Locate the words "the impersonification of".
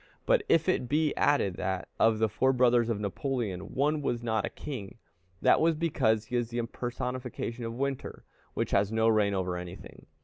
6.49-7.75